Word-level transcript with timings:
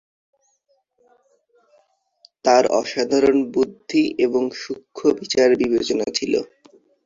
তাঁর 2.45 2.63
অসাধারণ 2.79 3.37
বুদ্ধি 3.53 4.03
এবং 4.25 4.43
সূক্ষ্ম 4.61 5.05
বিচার 5.19 5.49
বিবেচনা 5.61 6.07
ছিল। 6.17 6.33